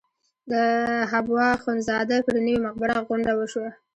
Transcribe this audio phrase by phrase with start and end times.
[0.51, 0.53] د
[1.11, 3.69] حبواخندزاده پر نوې مقبره غونډه وشوه.